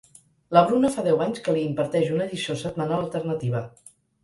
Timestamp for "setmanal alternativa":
2.65-3.65